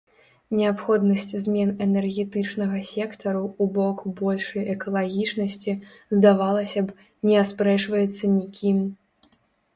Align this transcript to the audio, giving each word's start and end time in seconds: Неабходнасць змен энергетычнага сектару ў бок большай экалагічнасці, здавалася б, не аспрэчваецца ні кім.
Неабходнасць 0.59 1.33
змен 1.43 1.69
энергетычнага 1.85 2.79
сектару 2.93 3.43
ў 3.49 3.65
бок 3.75 3.97
большай 4.23 4.65
экалагічнасці, 4.75 5.77
здавалася 6.17 6.79
б, 6.91 7.09
не 7.31 7.35
аспрэчваецца 7.45 8.23
ні 8.35 8.45
кім. 8.59 8.83